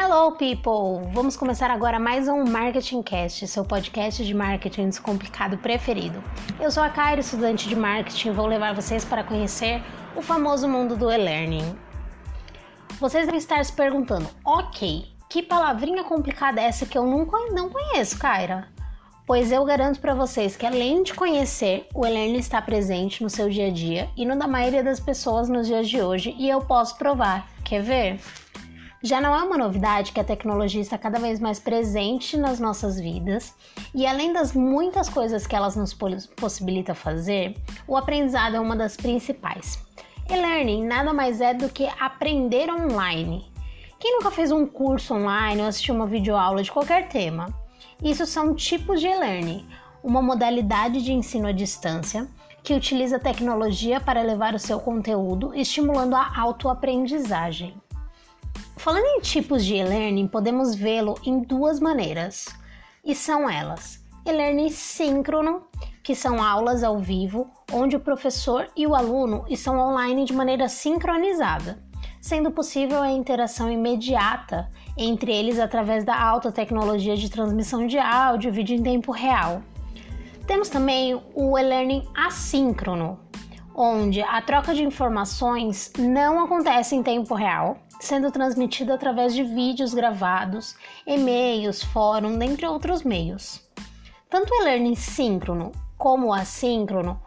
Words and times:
Hello, 0.00 0.30
people! 0.30 1.10
Vamos 1.12 1.36
começar 1.36 1.72
agora 1.72 1.98
mais 1.98 2.28
um 2.28 2.44
Marketing 2.44 3.02
Cast, 3.02 3.48
seu 3.48 3.64
podcast 3.64 4.24
de 4.24 4.32
marketing 4.32 4.90
descomplicado 4.90 5.58
preferido. 5.58 6.22
Eu 6.60 6.70
sou 6.70 6.84
a 6.84 6.88
Kaira, 6.88 7.20
estudante 7.20 7.68
de 7.68 7.74
marketing, 7.74 8.28
e 8.28 8.30
vou 8.30 8.46
levar 8.46 8.72
vocês 8.72 9.04
para 9.04 9.24
conhecer 9.24 9.82
o 10.14 10.22
famoso 10.22 10.68
mundo 10.68 10.96
do 10.96 11.10
e-learning. 11.10 11.76
Vocês 13.00 13.26
devem 13.26 13.40
estar 13.40 13.62
se 13.64 13.72
perguntando, 13.72 14.30
ok, 14.44 15.04
que 15.28 15.42
palavrinha 15.42 16.04
complicada 16.04 16.60
é 16.60 16.66
essa 16.66 16.86
que 16.86 16.96
eu 16.96 17.04
não, 17.04 17.26
não 17.50 17.68
conheço, 17.68 18.20
Kaira? 18.20 18.68
Pois 19.26 19.50
eu 19.50 19.64
garanto 19.64 20.00
para 20.00 20.14
vocês 20.14 20.54
que 20.54 20.64
além 20.64 21.02
de 21.02 21.12
conhecer, 21.12 21.88
o 21.92 22.06
e-learning 22.06 22.38
está 22.38 22.62
presente 22.62 23.20
no 23.20 23.28
seu 23.28 23.50
dia 23.50 23.66
a 23.66 23.70
dia 23.70 24.08
e 24.16 24.24
no 24.24 24.38
da 24.38 24.46
maioria 24.46 24.84
das 24.84 25.00
pessoas 25.00 25.48
nos 25.48 25.66
dias 25.66 25.88
de 25.88 26.00
hoje 26.00 26.36
e 26.38 26.48
eu 26.48 26.60
posso 26.60 26.96
provar. 26.96 27.48
Quer 27.64 27.82
ver? 27.82 28.20
Já 29.00 29.20
não 29.20 29.32
é 29.32 29.40
uma 29.44 29.56
novidade 29.56 30.10
que 30.10 30.18
a 30.18 30.24
tecnologia 30.24 30.80
está 30.80 30.98
cada 30.98 31.20
vez 31.20 31.38
mais 31.38 31.60
presente 31.60 32.36
nas 32.36 32.58
nossas 32.58 32.98
vidas 32.98 33.54
e 33.94 34.04
além 34.04 34.32
das 34.32 34.52
muitas 34.52 35.08
coisas 35.08 35.46
que 35.46 35.54
elas 35.54 35.76
nos 35.76 35.96
possibilita 36.36 36.96
fazer, 36.96 37.56
o 37.86 37.96
aprendizado 37.96 38.56
é 38.56 38.60
uma 38.60 38.74
das 38.74 38.96
principais. 38.96 39.78
E-learning 40.28 40.84
nada 40.84 41.12
mais 41.12 41.40
é 41.40 41.54
do 41.54 41.68
que 41.68 41.88
aprender 42.00 42.68
online. 42.72 43.48
Quem 44.00 44.16
nunca 44.16 44.32
fez 44.32 44.50
um 44.50 44.66
curso 44.66 45.14
online 45.14 45.62
ou 45.62 45.68
assistiu 45.68 45.94
uma 45.94 46.06
videoaula 46.06 46.60
de 46.60 46.72
qualquer 46.72 47.08
tema? 47.08 47.46
Isso 48.02 48.26
são 48.26 48.52
tipos 48.52 49.00
de 49.00 49.06
e-learning, 49.06 49.64
uma 50.02 50.20
modalidade 50.20 51.04
de 51.04 51.12
ensino 51.12 51.46
à 51.46 51.52
distância 51.52 52.26
que 52.64 52.74
utiliza 52.74 53.20
tecnologia 53.20 54.00
para 54.00 54.22
levar 54.22 54.54
o 54.54 54.58
seu 54.58 54.80
conteúdo, 54.80 55.54
estimulando 55.54 56.16
a 56.16 56.32
autoaprendizagem. 56.36 57.80
Falando 58.78 59.06
em 59.06 59.20
tipos 59.20 59.64
de 59.64 59.74
e-learning, 59.74 60.28
podemos 60.28 60.72
vê-lo 60.72 61.16
em 61.24 61.40
duas 61.40 61.80
maneiras, 61.80 62.46
e 63.04 63.12
são 63.12 63.50
elas: 63.50 64.06
e-learning 64.24 64.70
síncrono, 64.70 65.64
que 66.00 66.14
são 66.14 66.40
aulas 66.40 66.84
ao 66.84 66.96
vivo, 67.00 67.50
onde 67.72 67.96
o 67.96 68.00
professor 68.00 68.70
e 68.76 68.86
o 68.86 68.94
aluno 68.94 69.44
estão 69.48 69.76
online 69.76 70.24
de 70.24 70.32
maneira 70.32 70.68
sincronizada, 70.68 71.82
sendo 72.20 72.52
possível 72.52 73.02
a 73.02 73.10
interação 73.10 73.68
imediata 73.68 74.70
entre 74.96 75.32
eles 75.32 75.58
através 75.58 76.04
da 76.04 76.16
alta 76.16 76.52
tecnologia 76.52 77.16
de 77.16 77.28
transmissão 77.28 77.84
de 77.84 77.98
áudio 77.98 78.48
e 78.48 78.52
vídeo 78.52 78.76
em 78.76 78.82
tempo 78.82 79.10
real. 79.10 79.60
Temos 80.46 80.68
também 80.68 81.20
o 81.34 81.58
e-learning 81.58 82.08
assíncrono, 82.16 83.18
onde 83.80 84.20
a 84.20 84.42
troca 84.42 84.74
de 84.74 84.82
informações 84.82 85.92
não 85.96 86.42
acontece 86.42 86.96
em 86.96 87.02
tempo 87.02 87.32
real, 87.32 87.78
sendo 88.00 88.32
transmitida 88.32 88.92
através 88.92 89.32
de 89.32 89.44
vídeos 89.44 89.94
gravados, 89.94 90.74
e-mails, 91.06 91.80
fórum, 91.84 92.36
dentre 92.36 92.66
outros 92.66 93.04
meios. 93.04 93.64
Tanto 94.28 94.52
o 94.52 94.62
e-learning 94.62 94.96
síncrono 94.96 95.70
como 95.96 96.26
o 96.26 96.32
assíncrono 96.32 97.20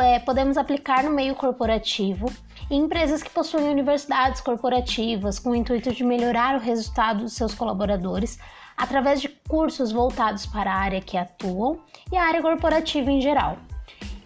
é, 0.00 0.18
podemos 0.18 0.56
aplicar 0.56 1.04
no 1.04 1.10
meio 1.10 1.34
corporativo 1.34 2.32
em 2.70 2.80
empresas 2.80 3.22
que 3.22 3.30
possuem 3.30 3.68
universidades 3.68 4.40
corporativas 4.40 5.38
com 5.38 5.50
o 5.50 5.54
intuito 5.54 5.92
de 5.92 6.02
melhorar 6.02 6.56
o 6.56 6.60
resultado 6.60 7.24
dos 7.24 7.34
seus 7.34 7.54
colaboradores 7.54 8.38
através 8.78 9.20
de 9.20 9.28
cursos 9.46 9.92
voltados 9.92 10.46
para 10.46 10.72
a 10.72 10.78
área 10.78 11.02
que 11.02 11.18
atuam 11.18 11.80
e 12.10 12.16
a 12.16 12.24
área 12.24 12.40
corporativa 12.40 13.10
em 13.10 13.20
geral 13.20 13.58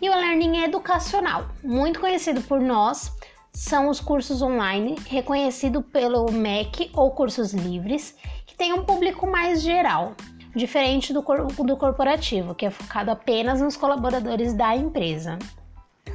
e 0.00 0.08
o 0.08 0.14
learning 0.14 0.64
educacional, 0.64 1.48
muito 1.62 2.00
conhecido 2.00 2.40
por 2.42 2.60
nós, 2.60 3.12
são 3.52 3.88
os 3.88 4.00
cursos 4.00 4.40
online 4.40 4.96
reconhecido 5.06 5.82
pelo 5.82 6.30
MEC 6.30 6.90
ou 6.94 7.10
cursos 7.10 7.52
livres, 7.52 8.16
que 8.46 8.55
tem 8.55 8.72
um 8.72 8.84
público 8.84 9.27
mais 9.27 9.62
geral, 9.62 10.14
diferente 10.55 11.12
do, 11.12 11.22
cor 11.22 11.46
do 11.46 11.77
corporativo, 11.77 12.55
que 12.55 12.66
é 12.66 12.70
focado 12.70 13.10
apenas 13.10 13.60
nos 13.60 13.77
colaboradores 13.77 14.55
da 14.55 14.74
empresa. 14.74 15.39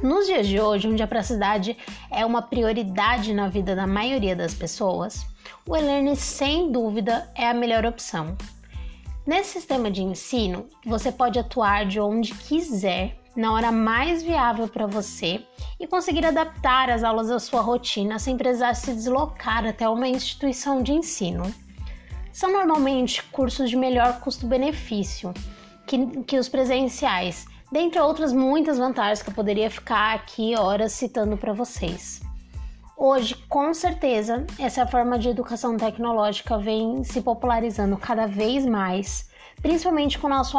Nos 0.02 0.26
dias 0.26 0.46
de 0.46 0.60
hoje, 0.60 0.88
onde 0.88 1.02
a 1.02 1.06
privacidade 1.06 1.76
é 2.10 2.24
uma 2.24 2.42
prioridade 2.42 3.32
na 3.32 3.48
vida 3.48 3.74
da 3.74 3.86
maioria 3.86 4.36
das 4.36 4.52
pessoas, 4.52 5.26
o 5.66 5.76
e-learning 5.76 6.16
sem 6.16 6.70
dúvida 6.70 7.30
é 7.34 7.48
a 7.48 7.54
melhor 7.54 7.86
opção. 7.86 8.36
Nesse 9.26 9.52
sistema 9.52 9.90
de 9.90 10.02
ensino, 10.02 10.66
você 10.84 11.10
pode 11.10 11.38
atuar 11.38 11.86
de 11.86 11.98
onde 11.98 12.34
quiser 12.34 13.16
na 13.36 13.52
hora 13.52 13.70
mais 13.70 14.22
viável 14.22 14.66
para 14.66 14.86
você 14.86 15.44
e 15.78 15.86
conseguir 15.86 16.24
adaptar 16.24 16.88
as 16.88 17.04
aulas 17.04 17.30
à 17.30 17.38
sua 17.38 17.60
rotina 17.60 18.18
sem 18.18 18.36
precisar 18.36 18.74
se 18.74 18.92
deslocar 18.92 19.66
até 19.66 19.88
uma 19.88 20.08
instituição 20.08 20.82
de 20.82 20.92
ensino. 20.92 21.54
São 22.32 22.50
normalmente 22.50 23.22
cursos 23.24 23.68
de 23.68 23.76
melhor 23.76 24.20
custo-benefício 24.20 25.32
que, 25.86 26.22
que 26.22 26.38
os 26.38 26.48
presenciais, 26.48 27.46
dentre 27.70 28.00
outras 28.00 28.32
muitas 28.32 28.78
vantagens 28.78 29.22
que 29.22 29.30
eu 29.30 29.34
poderia 29.34 29.70
ficar 29.70 30.14
aqui 30.14 30.56
horas 30.56 30.92
citando 30.92 31.36
para 31.36 31.52
vocês. 31.52 32.20
Hoje, 32.96 33.34
com 33.48 33.74
certeza, 33.74 34.46
essa 34.58 34.86
forma 34.86 35.18
de 35.18 35.28
educação 35.28 35.76
tecnológica 35.76 36.56
vem 36.56 37.04
se 37.04 37.20
popularizando 37.20 37.96
cada 37.98 38.26
vez 38.26 38.64
mais 38.64 39.28
principalmente 39.62 40.18
com 40.18 40.26
o 40.26 40.30
nosso 40.30 40.56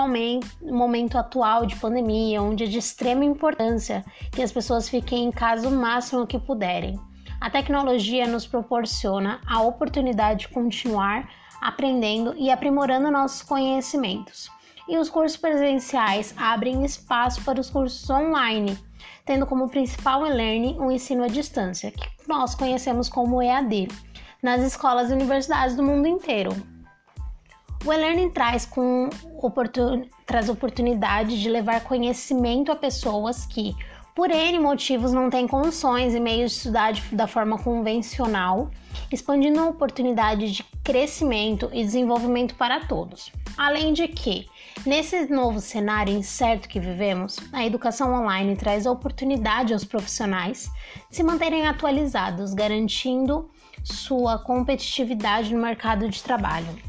momento 0.62 1.18
atual 1.18 1.66
de 1.66 1.76
pandemia, 1.76 2.42
onde 2.42 2.64
é 2.64 2.68
de 2.68 2.78
extrema 2.78 3.24
importância 3.24 4.04
que 4.32 4.42
as 4.42 4.52
pessoas 4.52 4.90
fiquem 4.90 5.26
em 5.26 5.32
casa 5.32 5.68
o 5.68 5.72
máximo 5.72 6.28
que 6.28 6.40
puderem. 6.40 7.00
A 7.40 7.50
tecnologia 7.50 8.26
nos 8.26 8.48
proporciona 8.48 9.40
a 9.46 9.62
oportunidade 9.62 10.42
de 10.42 10.48
continuar 10.50 11.30
aprendendo 11.62 12.36
e 12.38 12.50
aprimorando 12.50 13.12
nossos 13.12 13.42
conhecimentos. 13.42 14.50
E 14.88 14.98
os 14.98 15.10
cursos 15.10 15.38
presenciais 15.38 16.34
abrem 16.38 16.86
espaço 16.86 17.44
para 17.44 17.60
os 17.60 17.70
cursos 17.70 18.10
online, 18.10 18.78
tendo 19.26 19.46
como 19.46 19.70
principal 19.70 20.26
e-learning 20.26 20.78
o 20.80 20.92
ensino 20.92 21.24
à 21.24 21.28
distância, 21.28 21.92
que 21.92 22.08
nós 22.28 22.56
conhecemos 22.56 23.10
como 23.10 23.42
EAD, 23.42 23.88
nas 24.42 24.62
escolas 24.62 25.10
e 25.10 25.14
universidades 25.14 25.76
do 25.76 25.84
mundo 25.84 26.08
inteiro. 26.08 26.52
O 27.88 27.94
e-learning 27.94 28.32
traz, 28.32 28.66
com 28.66 29.10
oportun... 29.38 30.04
traz 30.26 30.50
oportunidade 30.50 31.42
de 31.42 31.50
levar 31.50 31.86
conhecimento 31.86 32.70
a 32.70 32.76
pessoas 32.76 33.46
que, 33.46 33.74
por 34.14 34.30
N 34.30 34.60
motivos, 34.60 35.14
não 35.14 35.30
têm 35.30 35.48
condições 35.48 36.14
e 36.14 36.20
meios 36.20 36.52
de 36.52 36.58
estudar 36.58 36.92
de, 36.92 37.16
da 37.16 37.28
forma 37.28 37.58
convencional, 37.58 38.70
expandindo 39.10 39.62
a 39.62 39.70
oportunidade 39.70 40.52
de 40.52 40.66
crescimento 40.84 41.70
e 41.72 41.82
desenvolvimento 41.82 42.56
para 42.56 42.82
todos. 42.82 43.32
Além 43.58 43.94
de 43.94 44.10
que, 44.10 44.50
nesse 44.86 45.26
novo 45.28 45.62
cenário 45.62 46.14
incerto 46.14 46.68
que 46.68 46.82
vivemos, 46.82 47.38
a 47.54 47.66
educação 47.66 48.14
online 48.14 48.58
traz 48.58 48.86
a 48.86 48.92
oportunidade 48.92 49.72
aos 49.72 49.86
profissionais 49.86 50.70
de 51.10 51.16
se 51.16 51.24
manterem 51.24 51.66
atualizados, 51.66 52.54
garantindo 52.54 53.50
sua 53.82 54.38
competitividade 54.38 55.56
no 55.56 55.62
mercado 55.62 56.10
de 56.10 56.22
trabalho. 56.22 56.87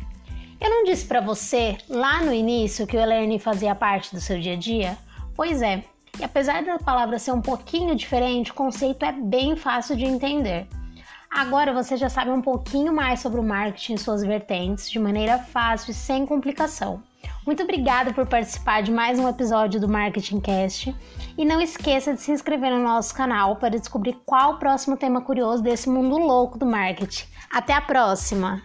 Eu 0.61 0.71
não 0.71 0.85
disse 0.85 1.07
para 1.07 1.21
você 1.21 1.79
lá 1.89 2.23
no 2.23 2.33
início 2.33 2.87
que 2.87 2.97
o 2.97 3.01
e-learning 3.01 3.39
fazia 3.39 3.75
parte 3.75 4.15
do 4.15 4.21
seu 4.21 4.41
dia 4.41 4.55
a 4.55 4.57
dia? 4.57 4.99
Pois 5.37 5.63
é, 5.63 5.85
e 6.19 6.25
apesar 6.25 6.65
da 6.65 6.79
palavra 6.79 7.19
ser 7.19 7.31
um 7.31 7.41
pouquinho 7.41 7.95
diferente, 7.95 8.51
o 8.51 8.55
conceito 8.55 9.05
é 9.05 9.13
bem 9.13 9.55
fácil 9.55 9.97
de 9.97 10.05
entender. 10.05 10.67
Agora 11.31 11.73
você 11.73 11.97
já 11.97 12.09
sabe 12.09 12.31
um 12.31 12.43
pouquinho 12.43 12.93
mais 12.93 13.21
sobre 13.21 13.39
o 13.39 13.45
marketing 13.45 13.95
e 13.95 13.99
suas 13.99 14.23
vertentes 14.23 14.91
de 14.91 14.99
maneira 14.99 15.39
fácil 15.39 15.93
e 15.93 15.95
sem 15.95 16.27
complicação. 16.27 17.03
Muito 17.47 17.63
obrigada 17.63 18.13
por 18.13 18.27
participar 18.27 18.83
de 18.83 18.91
mais 18.91 19.19
um 19.19 19.29
episódio 19.29 19.81
do 19.81 19.89
Marketing 19.89 20.41
Cast 20.41 20.95
e 21.37 21.45
não 21.45 21.61
esqueça 21.61 22.15
de 22.15 22.21
se 22.21 22.33
inscrever 22.33 22.71
no 22.71 22.83
nosso 22.83 23.15
canal 23.15 23.57
para 23.57 23.78
descobrir 23.78 24.19
qual 24.27 24.54
o 24.54 24.59
próximo 24.59 24.97
tema 24.97 25.21
curioso 25.21 25.63
desse 25.63 25.89
mundo 25.89 26.19
louco 26.19 26.59
do 26.59 26.66
marketing. 26.66 27.27
Até 27.51 27.75
a 27.75 27.81
próxima! 27.81 28.61